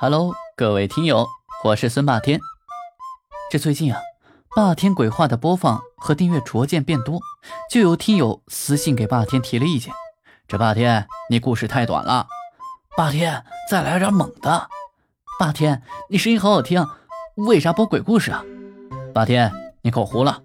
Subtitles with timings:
[0.00, 1.26] Hello，各位听友，
[1.64, 2.38] 我是孙霸天。
[3.50, 4.00] 这最近啊，
[4.54, 7.20] 霸天鬼话的播放和订阅逐渐变多，
[7.68, 9.92] 就有听友私信给霸天提了意见。
[10.46, 12.28] 这霸天，你故事太短了。
[12.96, 14.68] 霸天，再来点猛的。
[15.36, 16.86] 霸天，你声音好好听，
[17.34, 18.44] 为啥播鬼故事啊？
[19.12, 19.52] 霸天，
[19.82, 20.42] 你口糊了。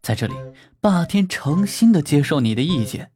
[0.00, 0.34] 在这里，
[0.80, 3.10] 霸天诚心的接受你的意见。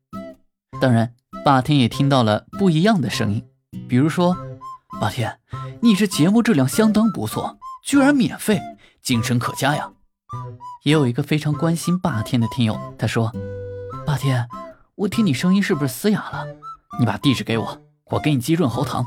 [0.79, 3.49] 当然，霸天也听到了不一样的声音，
[3.89, 4.37] 比如说，
[5.01, 5.39] 霸天。
[5.81, 8.61] 你这节目质量相当不错，居然免费，
[9.03, 9.91] 精神可嘉呀！
[10.85, 13.33] 也有一个非常关心霸天的听友，他说
[14.07, 14.47] ：“霸天，
[14.97, 16.47] 我听你声音是不是嘶哑了？
[16.99, 19.03] 你把地址给我，我给你寄润喉糖。”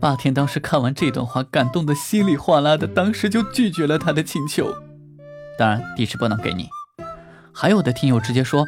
[0.00, 4.72] 霸天当时看完这段话，感动的稀里哗啦的，当时就拒绝了他的请求。
[5.58, 6.68] 当然，地址不能给你。
[7.52, 8.64] 还有的听友直接说：“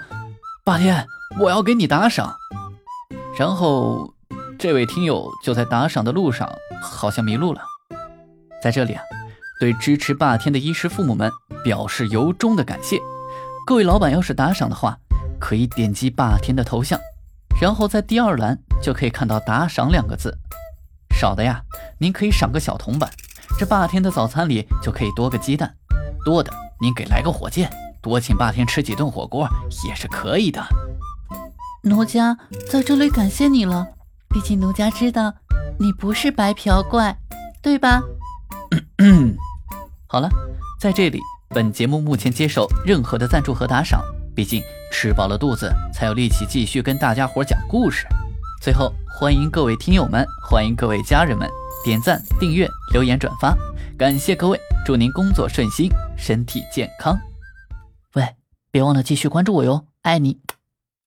[0.66, 1.06] 霸天，
[1.38, 2.34] 我要给你打赏。”
[3.38, 4.14] 然后。
[4.58, 7.60] 这位听友就在打赏的路上，好像迷路了。
[8.60, 9.02] 在这里啊，
[9.60, 11.30] 对支持霸天的衣食父母们
[11.62, 12.98] 表示由衷的感谢。
[13.64, 14.98] 各位老板要是打赏的话，
[15.38, 16.98] 可以点击霸天的头像，
[17.62, 20.36] 然后在第二栏就可以看到打赏两个字。
[21.16, 21.62] 少的呀，
[21.98, 23.08] 您可以赏个小铜板，
[23.56, 25.68] 这霸天的早餐里就可以多个鸡蛋；
[26.24, 27.70] 多的，您给来个火箭，
[28.02, 29.48] 多请霸天吃几顿火锅
[29.86, 30.60] 也是可以的。
[31.84, 32.36] 奴家
[32.68, 33.86] 在这里感谢你了。
[34.28, 35.34] 毕竟奴家知道
[35.78, 37.18] 你不是白嫖怪，
[37.62, 38.02] 对吧？
[40.06, 40.28] 好了，
[40.78, 44.02] 在这里，本节目目前接受任何的赞助和打赏。
[44.34, 44.62] 毕竟
[44.92, 48.06] 吃饱了肚子，才有力气继续跟大家伙讲故事。
[48.60, 51.48] 最后，欢迎各位听友们，欢迎各位家人们
[51.84, 53.56] 点赞、订阅、留言、转发，
[53.98, 54.58] 感谢各位！
[54.84, 57.18] 祝您工作顺心，身体健康。
[58.14, 58.36] 喂，
[58.70, 60.38] 别忘了继续关注我哟，爱你。